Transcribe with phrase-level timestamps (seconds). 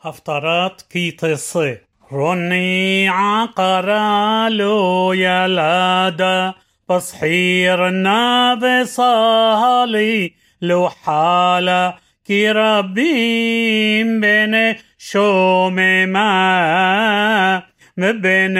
[0.00, 0.82] هفترات
[1.18, 1.76] تصي
[2.12, 4.72] روني عقرالو
[5.12, 6.54] يلادا
[6.88, 10.32] بصحير النبي صالي
[10.62, 15.74] لو حالا كي ربين بين شوم
[16.08, 17.62] ما
[17.96, 18.54] مبين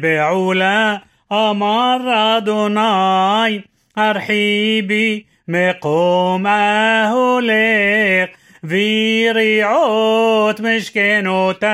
[0.00, 3.64] بعولا أمر أدوناي
[3.98, 8.30] أرحيبي مقوم أهليق
[8.66, 11.66] ذي ريعوت مشكنوتاي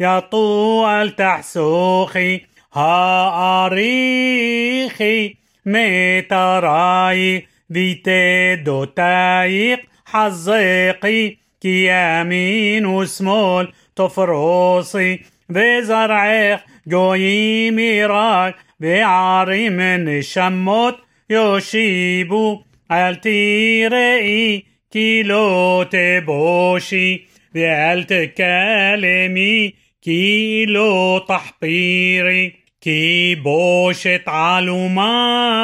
[0.00, 2.40] يا طول تحسوخي
[2.72, 5.36] ها أريخي
[5.66, 15.20] متراي ذي تيدو تايق حزقي كي يمين وسمول تفرصي
[15.52, 20.96] ذي زرعيق جوي ميراي بعاري من الشموت
[21.30, 22.62] يوشيبو
[22.92, 32.49] التيري כי לא תבושי ואל תכלמי כי לא תחפירי
[32.81, 35.55] כי בושת עלומייך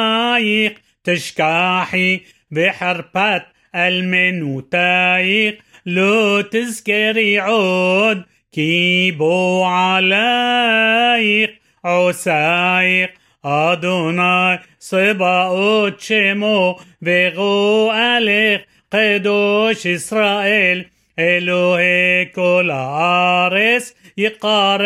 [1.04, 3.42] تشكاحي بحربات
[3.74, 11.50] المنوتايق لو تذكري عود كيبو عليك
[11.84, 13.10] عسايق
[13.44, 18.60] أدوناي صباوت شمو بغو أليخ
[18.94, 20.84] قدوش إسرائيل
[21.18, 24.78] אלוהי כל הארץ יקרא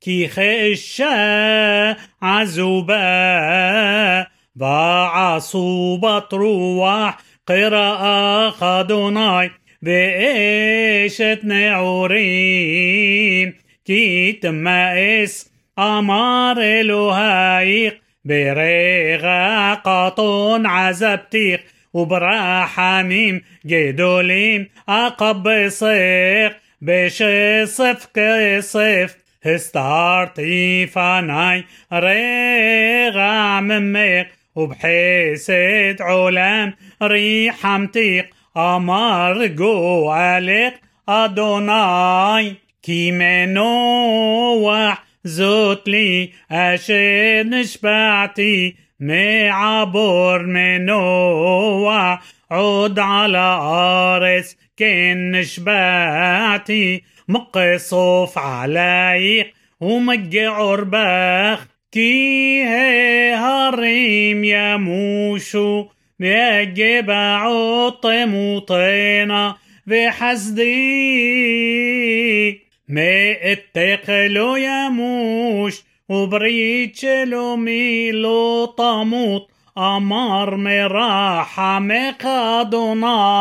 [0.00, 3.02] כי חשה עזובה
[4.56, 9.48] ועשו בטרוח קראה אדוני
[9.82, 12.18] ואשת נעורים
[13.84, 17.94] כי תמאס אמר אלוהיך
[18.24, 21.60] ברגע קטון עזבתיך
[21.93, 27.23] وبرع حميم جدوليم عقب صيق بش
[27.63, 31.63] صف كصف استعرتي فناي
[31.93, 36.73] ريغا مميق وبحيسد علام
[37.03, 38.25] ريح متيق
[38.57, 40.73] أمر جو عليك
[41.09, 48.75] أدوناي كي منوح زوت لي أشد نشبعتي.
[49.03, 52.21] معبور منوح
[52.51, 62.63] عود على أرس كن نشبعتي مقصوف عليك ومجع عرباخ كي
[63.33, 65.87] هريم يموشو
[66.19, 67.49] بيجبع
[67.89, 69.55] طموطينا
[69.87, 70.73] بحسدي
[72.87, 83.33] ما اتقلو يموش وبريتشلو ميلو طموط أمر مراحة مقادوناي